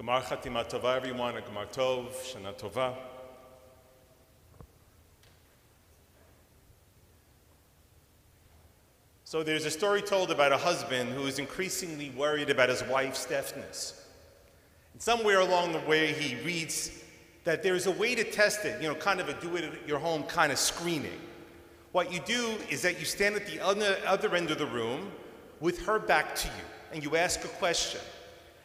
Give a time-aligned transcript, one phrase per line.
[0.00, 2.94] Gemar Chatima Tova, everyone, and Gemar Tov, Shana Tova.
[9.24, 13.26] So there's a story told about a husband who is increasingly worried about his wife's
[13.26, 14.06] deafness.
[14.94, 17.04] And somewhere along the way, he reads
[17.44, 19.86] that there's a way to test it, you know, kind of a do it at
[19.86, 21.20] your home kind of screening.
[21.92, 25.12] What you do is that you stand at the other end of the room
[25.60, 28.00] with her back to you, and you ask a question.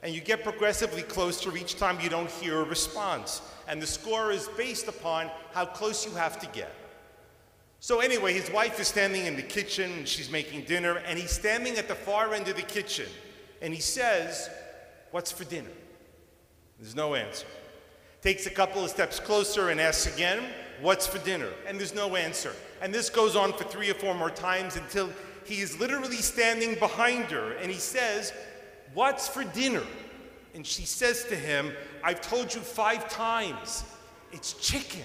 [0.06, 3.42] And you get progressively closer each time you don't hear a response.
[3.68, 6.72] And the score is based upon how close you have to get.
[7.80, 11.32] So, anyway, his wife is standing in the kitchen and she's making dinner, and he's
[11.32, 13.08] standing at the far end of the kitchen
[13.64, 14.48] and he says,
[15.10, 15.72] What's for dinner?
[16.80, 17.48] There's no answer.
[18.22, 20.44] Takes a couple of steps closer and asks again,
[20.82, 21.50] What's for dinner?
[21.68, 22.54] And there's no answer.
[22.80, 25.10] And this goes on for three or four more times until
[25.46, 28.34] he is literally standing behind her and he says,
[28.96, 29.84] What's for dinner?
[30.56, 33.84] And she says to him, I've told you five times,
[34.32, 35.04] it's chicken.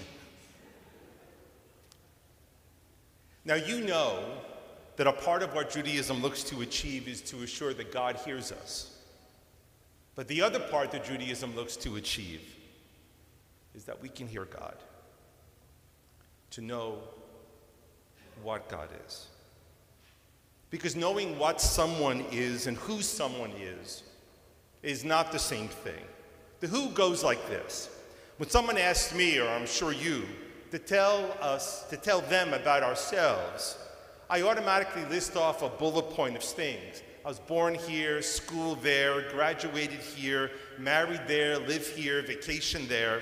[3.43, 4.23] Now, you know
[4.95, 8.51] that a part of what Judaism looks to achieve is to assure that God hears
[8.53, 8.97] us.
[10.15, 12.55] But the other part that Judaism looks to achieve
[13.75, 14.75] is that we can hear God,
[16.51, 16.99] to know
[18.41, 19.27] what God is.
[20.71, 24.03] Because knowing what someone is and who someone is
[24.81, 26.03] is not the same thing.
[26.61, 27.89] The who goes like this.
[28.37, 30.23] When someone asks me, or I'm sure you,
[30.71, 33.77] to tell us, to tell them about ourselves,
[34.29, 37.03] I automatically list off a bullet point of things.
[37.25, 43.21] I was born here, school there, graduated here, married there, live here, vacation there.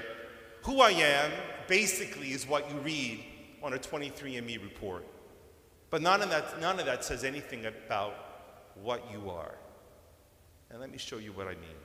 [0.63, 1.31] Who I am
[1.67, 3.23] basically is what you read
[3.63, 5.06] on a 23andMe report.
[5.89, 8.13] But none of that, none of that says anything about
[8.75, 9.55] what you are.
[10.69, 11.79] And let me show you what I mean.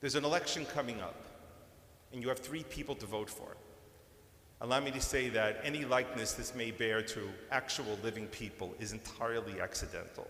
[0.00, 1.24] There's an election coming up,
[2.12, 3.56] and you have three people to vote for.
[4.62, 8.92] Allow me to say that any likeness this may bear to actual living people is
[8.92, 10.28] entirely accidental.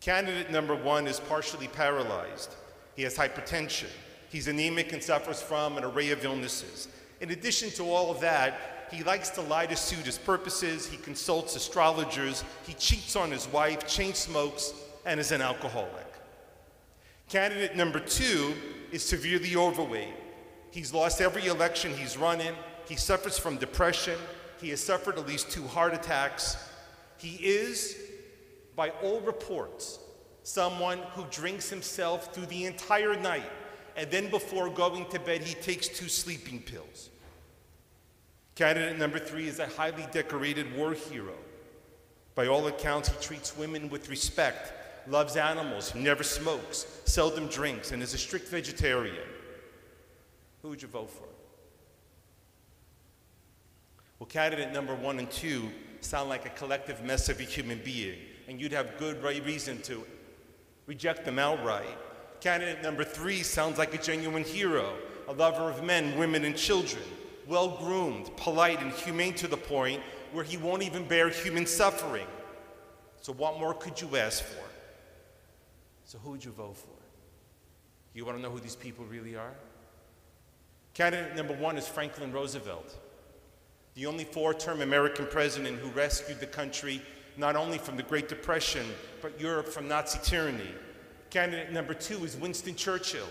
[0.00, 2.54] Candidate number one is partially paralyzed.
[2.94, 3.88] He has hypertension.
[4.28, 6.88] He's anemic and suffers from an array of illnesses.
[7.20, 10.96] In addition to all of that, he likes to lie to suit his purposes, he
[10.96, 14.72] consults astrologers, he cheats on his wife, chain smokes,
[15.04, 16.06] and is an alcoholic.
[17.28, 18.54] Candidate number two
[18.92, 20.14] is severely overweight.
[20.70, 22.54] He's lost every election he's run in,
[22.88, 24.18] he suffers from depression,
[24.60, 26.56] he has suffered at least two heart attacks.
[27.18, 27.96] He is,
[28.74, 29.98] by all reports,
[30.42, 33.50] someone who drinks himself through the entire night,
[33.96, 37.10] and then before going to bed, he takes two sleeping pills.
[38.56, 41.34] Candidate number three is a highly decorated war hero.
[42.34, 44.72] By all accounts, he treats women with respect,
[45.06, 49.28] loves animals, never smokes, seldom drinks, and is a strict vegetarian.
[50.62, 51.28] Who would you vote for?
[54.18, 58.18] Well, candidate number one and two sound like a collective mess of a human being,
[58.48, 60.02] and you'd have good reason to
[60.86, 61.98] reject them outright.
[62.40, 64.94] Candidate number three sounds like a genuine hero,
[65.28, 67.04] a lover of men, women, and children
[67.46, 70.02] well groomed, polite, and humane to the point
[70.32, 72.26] where he won't even bear human suffering.
[73.20, 74.64] So, what more could you ask for?
[76.04, 76.88] So, who would you vote for?
[78.14, 79.52] You want to know who these people really are?
[80.94, 82.96] Candidate number one is Franklin Roosevelt,
[83.94, 87.02] the only four term American president who rescued the country
[87.36, 88.86] not only from the Great Depression,
[89.20, 90.70] but Europe from Nazi tyranny.
[91.28, 93.28] Candidate number two is Winston Churchill,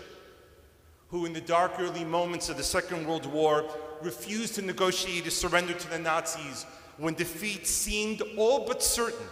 [1.08, 3.64] who, in the dark early moments of the Second World War,
[4.02, 6.64] refused to negotiate a surrender to the Nazis
[6.98, 9.26] when defeat seemed all but certain.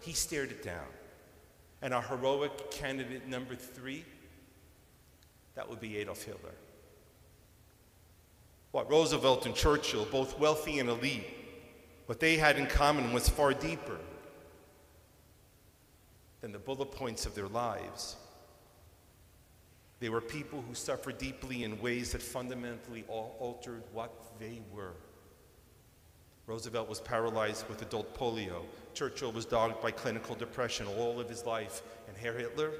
[0.00, 0.86] He stared it down.
[1.82, 4.04] And our heroic candidate number three,
[5.54, 6.54] that would be Adolf Hitler.
[8.72, 11.26] What Roosevelt and Churchill, both wealthy and elite,
[12.06, 13.98] what they had in common was far deeper
[16.40, 18.16] than the bullet points of their lives.
[20.00, 24.94] They were people who suffered deeply in ways that fundamentally altered what they were.
[26.46, 28.62] Roosevelt was paralyzed with adult polio.
[28.94, 31.82] Churchill was dogged by clinical depression all of his life.
[32.08, 32.72] And Herr Hitler,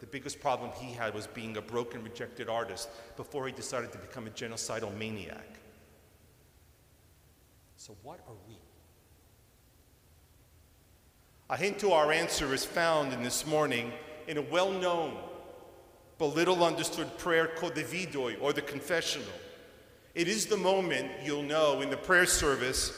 [0.00, 3.98] the biggest problem he had was being a broken, rejected artist before he decided to
[3.98, 5.58] become a genocidal maniac.
[7.76, 8.56] So, what are we?
[11.50, 13.92] A hint to our answer is found in this morning
[14.26, 15.16] in a well known
[16.18, 19.28] but little understood prayer called the Vidui or the confessional.
[20.14, 22.92] It is the moment you'll know in the prayer service,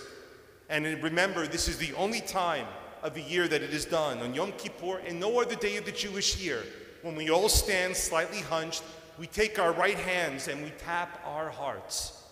[0.71, 2.67] and remember, this is the only time
[3.03, 5.85] of the year that it is done on Yom Kippur and no other day of
[5.85, 6.65] the Jewish year.
[7.03, 8.83] when we all stand slightly hunched,
[9.19, 12.25] we take our right hands and we tap our hearts.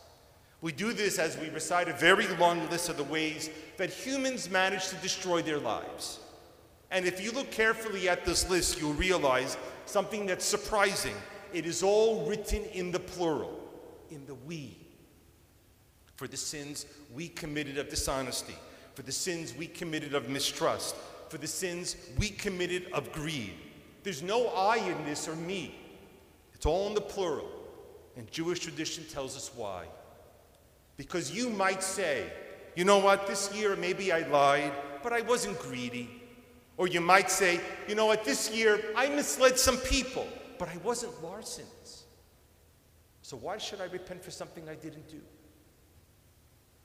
[0.61, 4.51] We do this as we recite a very long list of the ways that humans
[4.51, 6.19] manage to destroy their lives.
[6.91, 9.57] And if you look carefully at this list, you'll realize
[9.89, 11.15] something that's surprising.
[11.53, 13.59] It is all written in the plural,
[14.11, 14.77] in the we.
[16.17, 18.57] For the sins we committed of dishonesty,
[18.95, 20.97] for the sins we committed of mistrust,
[21.29, 23.55] for the sins we committed of greed.
[24.03, 25.75] There's no I in this or me.
[26.55, 27.49] It's all in the plural.
[28.17, 29.85] And Jewish tradition tells us why.
[30.97, 32.25] Because you might say,
[32.75, 36.11] you know what, this year maybe I lied, but I wasn't greedy.
[36.79, 40.27] Or you might say, you know what, this year I misled some people,
[40.59, 42.05] but I wasn't larcens.
[43.23, 45.21] So why should I repent for something I didn't do?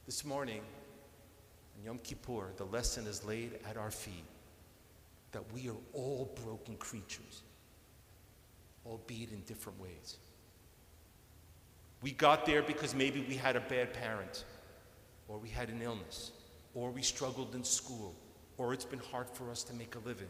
[0.05, 0.61] This morning,
[1.77, 4.25] on Yom Kippur, the lesson is laid at our feet
[5.31, 7.43] that we are all broken creatures,
[8.85, 10.17] albeit in different ways.
[12.01, 14.43] We got there because maybe we had a bad parent,
[15.27, 16.31] or we had an illness,
[16.73, 18.15] or we struggled in school,
[18.63, 20.29] or it's been hard for us to make a living.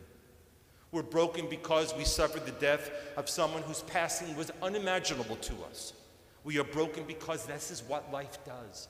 [0.91, 5.93] We're broken because we suffered the death of someone whose passing was unimaginable to us.
[6.43, 8.87] We are broken because this is what life does.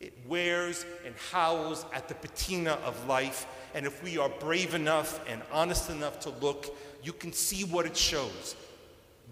[0.00, 5.20] It wears and howls at the patina of life, and if we are brave enough
[5.28, 8.56] and honest enough to look, you can see what it shows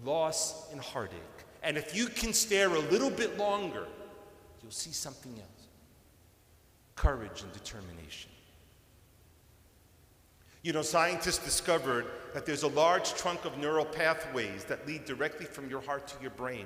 [0.05, 1.19] loss and heartache.
[1.61, 3.85] And if you can stare a little bit longer,
[4.61, 5.49] you'll see something else
[6.95, 8.29] courage and determination.
[10.63, 15.45] You know, scientists discovered that there's a large trunk of neural pathways that lead directly
[15.45, 16.65] from your heart to your brain.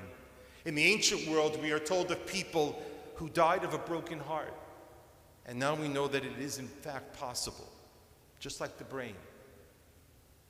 [0.64, 2.80] In the ancient world, we are told of people
[3.16, 4.54] who died of a broken heart.
[5.46, 7.68] And now we know that it is, in fact, possible.
[8.38, 9.16] Just like the brain,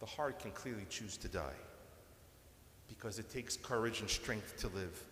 [0.00, 1.56] the heart can clearly choose to die
[2.86, 5.02] because it takes courage and strength to live.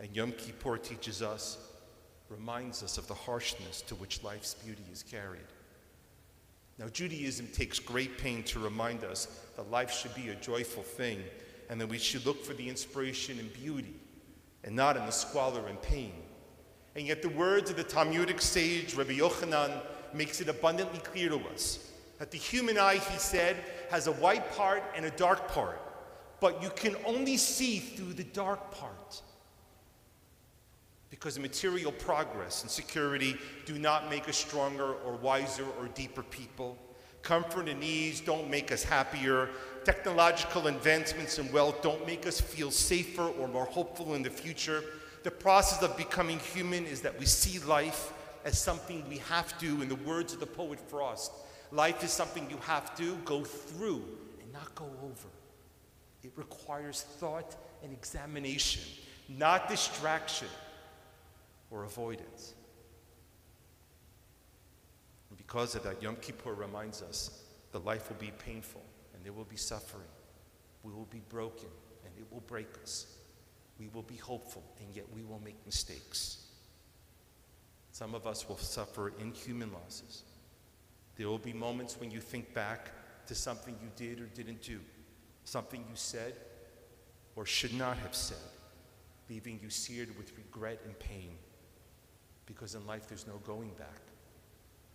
[0.00, 1.58] And Yom Kippur teaches us,
[2.28, 5.40] reminds us of the harshness to which life's beauty is carried.
[6.78, 9.26] Now, Judaism takes great pain to remind us
[9.56, 11.22] that life should be a joyful thing
[11.68, 13.94] and that we should look for the inspiration in beauty
[14.64, 16.12] and not in the squalor and pain.
[16.96, 19.82] And yet, the words of the Talmudic sage Rabbi Yochanan
[20.12, 23.56] makes it abundantly clear to us that the human eye, he said,
[23.90, 25.80] has a white part and a dark part
[26.42, 29.22] but you can only see through the dark part.
[31.12, 33.36] Because material progress and security
[33.66, 36.78] do not make us stronger or wiser or deeper people.
[37.20, 39.50] Comfort and ease don't make us happier.
[39.84, 44.82] Technological advancements and wealth don't make us feel safer or more hopeful in the future.
[45.22, 48.14] The process of becoming human is that we see life
[48.46, 51.30] as something we have to, in the words of the poet Frost,
[51.72, 54.02] life is something you have to go through
[54.40, 55.28] and not go over.
[56.22, 57.54] It requires thought
[57.84, 58.82] and examination,
[59.28, 60.48] not distraction
[61.72, 62.54] or avoidance.
[65.30, 67.42] And because of that, Yom Kippur reminds us
[67.72, 68.82] that life will be painful
[69.14, 70.08] and there will be suffering.
[70.82, 71.68] We will be broken
[72.04, 73.06] and it will break us.
[73.78, 76.44] We will be hopeful and yet we will make mistakes.
[77.90, 80.24] Some of us will suffer inhuman losses.
[81.16, 82.90] There will be moments when you think back
[83.26, 84.80] to something you did or didn't do
[85.44, 86.34] something you said
[87.34, 88.36] or should not have said,
[89.28, 91.36] leaving you seared with regret and pain.
[92.46, 94.00] Because in life there's no going back.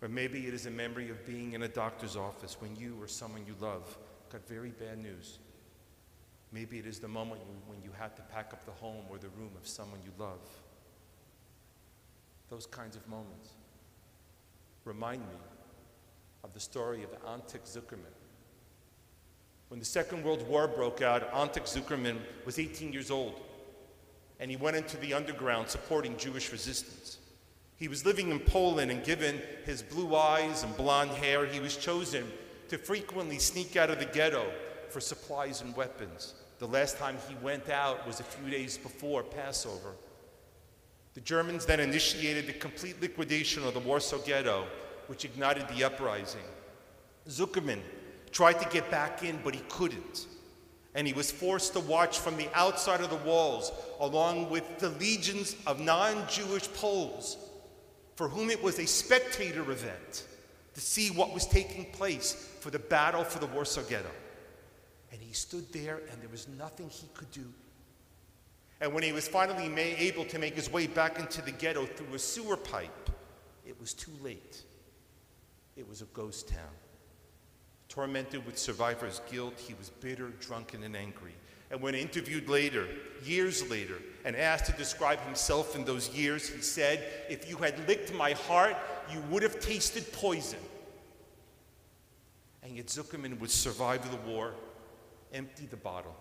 [0.01, 3.07] Or maybe it is a memory of being in a doctor's office when you or
[3.07, 3.97] someone you love
[4.31, 5.39] got very bad news.
[6.51, 9.29] Maybe it is the moment when you had to pack up the home or the
[9.29, 10.39] room of someone you love.
[12.49, 13.51] Those kinds of moments
[14.85, 15.35] remind me
[16.43, 18.13] of the story of Antek Zuckerman,
[19.69, 23.39] when the Second World War broke out, Antek Zuckerman was 18 years old,
[24.39, 27.17] and he went into the underground supporting Jewish resistance.
[27.77, 31.77] He was living in Poland, and given his blue eyes and blonde hair, he was
[31.77, 32.31] chosen
[32.69, 34.51] to frequently sneak out of the ghetto
[34.89, 36.33] for supplies and weapons.
[36.59, 39.93] The last time he went out was a few days before Passover.
[41.13, 44.65] The Germans then initiated the complete liquidation of the Warsaw Ghetto,
[45.05, 46.41] which ignited the uprising.
[47.27, 47.81] Zuckerman
[48.31, 50.25] tried to get back in, but he couldn't.
[50.95, 54.89] And he was forced to watch from the outside of the walls, along with the
[54.89, 57.37] legions of non Jewish Poles,
[58.17, 60.25] for whom it was a spectator event
[60.73, 64.11] to see what was taking place for the battle for the Warsaw Ghetto.
[65.13, 67.45] And he stood there, and there was nothing he could do.
[68.81, 72.13] And when he was finally able to make his way back into the ghetto through
[72.13, 73.09] a sewer pipe,
[73.65, 74.61] it was too late.
[75.77, 76.75] It was a ghost town
[77.89, 81.33] Tormented with survivor's guilt, he was bitter, drunken, and angry.
[81.69, 82.87] And when interviewed later,
[83.23, 87.87] years later, and asked to describe himself in those years, he said, If you had
[87.87, 88.75] licked my heart,
[89.11, 90.59] you would have tasted poison.
[92.63, 94.53] And yet Zuckerman would survive the war,
[95.33, 96.15] empty the bottle,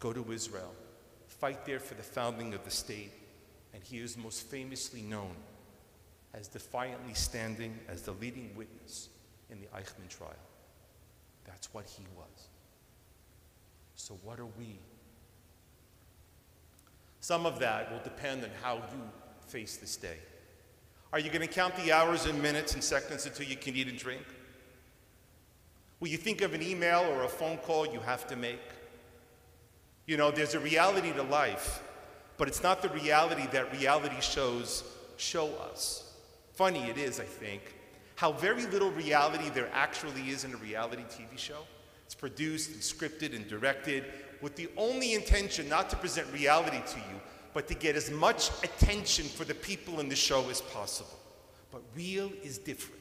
[0.00, 0.72] go to Israel,
[1.26, 3.12] fight there for the founding of the state,
[3.72, 5.34] and he is most famously known
[6.32, 9.08] as defiantly standing as the leading witness
[9.50, 10.32] in the Eichmann trial.
[11.44, 12.48] That's what he was.
[13.96, 14.78] So, what are we?
[17.20, 19.00] Some of that will depend on how you
[19.46, 20.18] face this day.
[21.12, 23.88] Are you going to count the hours and minutes and seconds until you can eat
[23.88, 24.24] and drink?
[26.00, 28.60] Will you think of an email or a phone call you have to make?
[30.06, 31.82] You know, there's a reality to life,
[32.36, 34.84] but it's not the reality that reality shows
[35.16, 36.12] show us.
[36.52, 37.62] Funny it is, I think,
[38.16, 41.62] how very little reality there actually is in a reality TV show.
[42.06, 44.04] It's produced and scripted and directed
[44.40, 47.20] with the only intention not to present reality to you,
[47.54, 51.18] but to get as much attention for the people in the show as possible.
[51.70, 53.00] But real is different.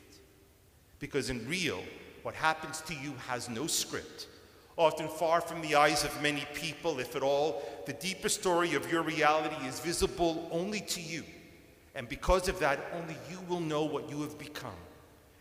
[1.00, 1.83] Because in real,
[2.22, 4.27] what happens to you has no script.
[4.77, 8.91] Often far from the eyes of many people, if at all, the deeper story of
[8.91, 11.24] your reality is visible only to you.
[11.93, 14.72] And because of that, only you will know what you have become.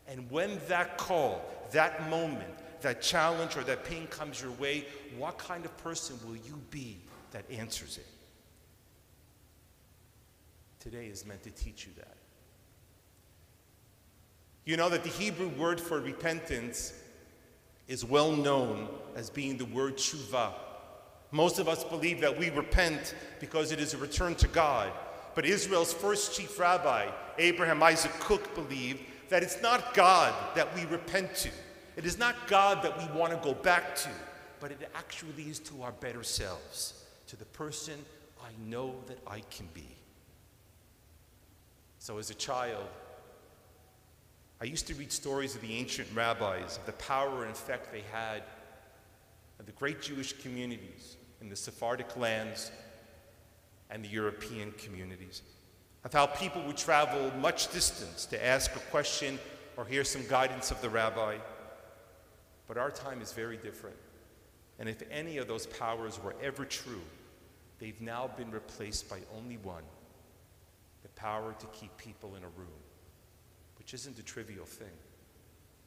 [0.07, 2.52] And when that call, that moment,
[2.83, 4.85] that challenge, or that pain comes your way,
[5.17, 6.99] what kind of person will you be
[7.33, 8.07] that answers it?
[10.81, 12.17] Today is meant to teach you that.
[14.65, 16.93] You know that the Hebrew word for repentance
[17.89, 20.53] is well known as being the word tshuva.
[21.31, 24.93] Most of us believe that we repent because it is a return to God.
[25.35, 27.09] But Israel's first chief rabbi,
[27.39, 31.51] Abraham Isaac Kook, believed that it's not God that we repent to.
[31.97, 34.09] It is not God that we want to go back to,
[34.61, 37.95] but it actually is to our better selves, to the person
[38.43, 39.89] I know that I can be.
[41.99, 42.87] So, as a child,
[44.61, 48.03] I used to read stories of the ancient rabbis, of the power and effect they
[48.13, 48.43] had
[49.63, 52.73] of the great Jewish communities in the Sephardic lands
[53.91, 55.43] and the European communities,
[56.05, 59.39] of how people would travel much distance to ask a question
[59.77, 61.37] or hear some guidance of the rabbi.
[62.66, 63.97] But our time is very different.
[64.78, 67.02] And if any of those powers were ever true,
[67.78, 69.85] they've now been replaced by only one
[71.02, 72.69] the power to keep people in a room
[73.83, 74.95] which isn't a trivial thing,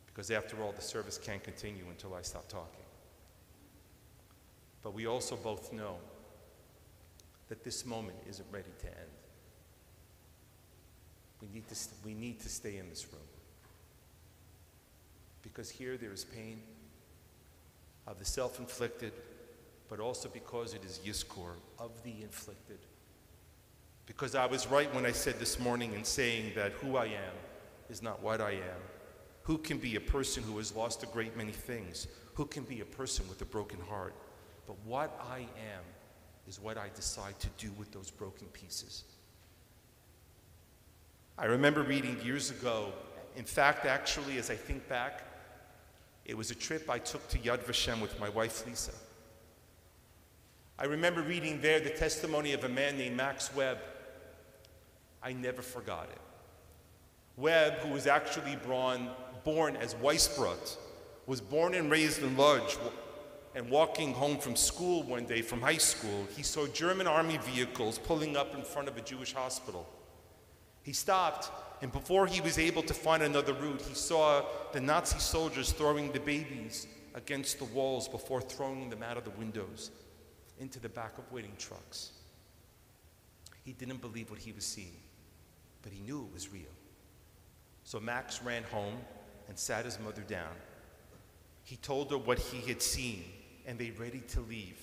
[0.06, 2.84] because after all, the service can't continue until I stop talking.
[4.84, 5.96] But we also both know
[7.48, 9.16] that this moment isn't ready to end.
[11.42, 13.22] We need to, st- we need to stay in this room.
[15.56, 16.60] Because here there is pain
[18.08, 19.14] of the self inflicted,
[19.88, 22.80] but also because it is Yizkor, of the inflicted.
[24.06, 27.34] Because I was right when I said this morning in saying that who I am
[27.90, 28.82] is not what I am.
[29.44, 32.08] Who can be a person who has lost a great many things?
[32.34, 34.14] Who can be a person with a broken heart?
[34.68, 35.84] But what I am
[36.50, 39.06] is what I decide to do with those broken pieces.
[41.38, 42.92] I remember reading years ago,
[43.38, 45.24] in fact, actually, as I think back,
[46.26, 48.92] it was a trip I took to Yad Vashem with my wife Lisa.
[50.78, 53.78] I remember reading there the testimony of a man named Max Webb.
[55.24, 56.22] I never forgot it.
[57.38, 59.10] Webb, who was actually born,
[59.44, 60.78] born as Weisbrot,
[61.28, 62.78] was born and raised in Lodz,
[63.56, 67.98] and walking home from school one day, from high school, he saw German army vehicles
[67.98, 69.88] pulling up in front of a Jewish hospital.
[70.86, 71.50] He stopped,
[71.82, 76.12] and before he was able to find another route, he saw the Nazi soldiers throwing
[76.12, 79.90] the babies against the walls before throwing them out of the windows
[80.60, 82.12] into the back of waiting trucks.
[83.64, 85.00] He didn't believe what he was seeing,
[85.82, 86.62] but he knew it was real.
[87.84, 88.98] So Max ran home
[89.48, 90.54] and sat his mother down.
[91.64, 93.24] He told her what he had seen,
[93.66, 94.80] and they ready to leave.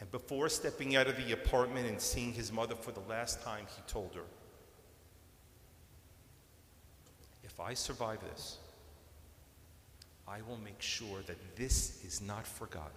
[0.00, 3.66] And before stepping out of the apartment and seeing his mother for the last time,
[3.76, 4.24] he told her,
[7.52, 8.58] If I survive this,
[10.26, 12.90] I will make sure that this is not forgotten.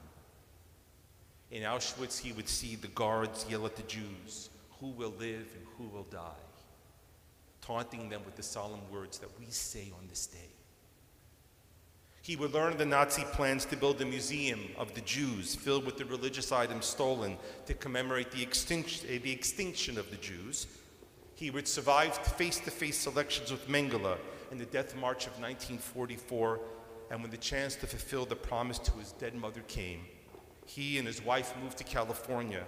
[1.52, 5.66] In Auschwitz, he would see the guards yell at the Jews, Who will live and
[5.78, 6.42] who will die?
[7.66, 10.50] taunting them with the solemn words that we say on this day.
[12.22, 15.98] He would learn the Nazi plans to build a museum of the Jews filled with
[15.98, 20.68] the religious items stolen to commemorate the extinction, eh, the extinction of the Jews.
[21.34, 24.18] He would survive face to face elections with Mengele
[24.52, 26.60] in the death march of 1944
[27.12, 30.02] and when the chance to fulfill the promise to his dead mother came,
[30.66, 32.64] he and his wife moved to California,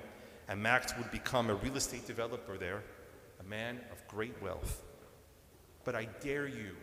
[0.48, 2.84] and Max would become a real estate developer there,
[3.40, 4.84] a man of great wealth.
[5.84, 6.76] But I dare you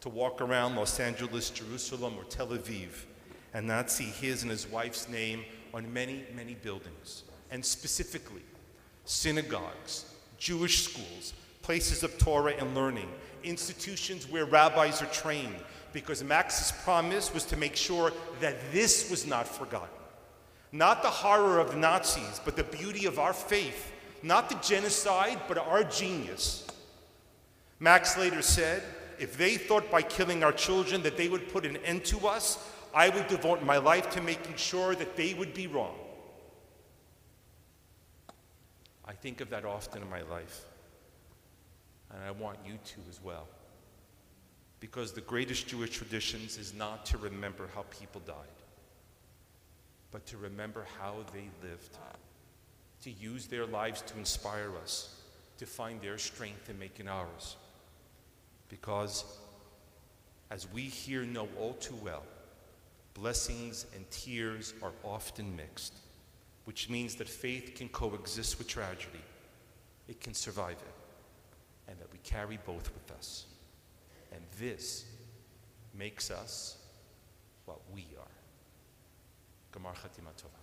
[0.00, 3.06] to walk around Los Angeles, Jerusalem, or Tel Aviv
[3.54, 8.42] and not see his and his wife's name on many, many buildings, and specifically
[9.04, 10.06] synagogues,
[10.38, 13.08] Jewish schools, places of Torah and learning,
[13.44, 15.56] institutions where rabbis are trained,
[15.92, 19.88] because Max's promise was to make sure that this was not forgotten.
[20.72, 23.92] Not the horror of the Nazis, but the beauty of our faith.
[24.22, 26.66] Not the genocide, but our genius.
[27.78, 28.82] Max later said,
[29.18, 32.58] if they thought by killing our children that they would put an end to us,
[32.94, 35.94] I would devote my life to making sure that they would be wrong.
[39.04, 40.64] I think of that often in my life,
[42.12, 43.46] and I want you to as well.
[44.80, 48.36] Because the greatest Jewish traditions is not to remember how people died,
[50.10, 51.96] but to remember how they lived,
[53.02, 55.20] to use their lives to inspire us,
[55.58, 57.56] to find their strength in making ours.
[58.68, 59.24] Because,
[60.50, 62.24] as we here know all too well,
[63.14, 65.94] blessings and tears are often mixed,
[66.64, 69.20] which means that faith can coexist with tragedy,
[70.08, 70.94] it can survive it,
[72.24, 73.46] carry both with us.
[74.32, 75.04] And this
[75.94, 76.78] makes us
[77.66, 78.26] what we are.
[79.72, 80.61] Gamar Chatima Tova.